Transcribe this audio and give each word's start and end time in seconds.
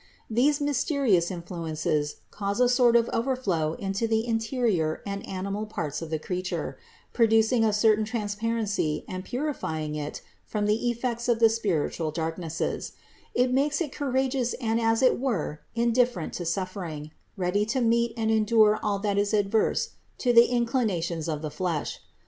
These 0.31 0.59
mysterious 0.59 1.29
influences 1.29 2.15
cause 2.31 2.59
a 2.59 2.67
sort 2.67 2.95
of 2.95 3.07
overflow 3.13 3.73
into 3.73 4.07
the 4.07 4.25
interior 4.25 5.03
and 5.05 5.23
animal 5.27 5.67
parts 5.67 6.01
of 6.01 6.09
the 6.09 6.17
creature, 6.17 6.79
producing 7.13 7.63
a 7.63 7.71
certain 7.71 8.03
transparency 8.03 9.05
and 9.07 9.23
purifying 9.23 9.93
it 9.93 10.21
from 10.43 10.65
the 10.65 10.89
effects 10.89 11.29
of 11.29 11.37
the 11.39 11.49
spiritual 11.49 12.09
dark 12.09 12.39
nesses; 12.39 12.93
it 13.35 13.53
makes 13.53 13.79
it 13.79 13.91
courageous 13.93 14.55
and 14.55 14.81
as 14.81 15.03
it 15.03 15.19
were 15.19 15.59
indifferent 15.75 16.33
to 16.33 16.45
suffering, 16.45 17.11
ready 17.37 17.63
to 17.67 17.79
meet 17.79 18.13
and 18.17 18.31
endure 18.31 18.79
all 18.81 18.97
that 18.97 19.19
is 19.19 19.35
adverse 19.35 19.91
to 20.17 20.33
the 20.33 20.45
inclinations 20.45 21.29
of 21.29 21.43
the 21.43 21.51
flesh. 21.51 21.99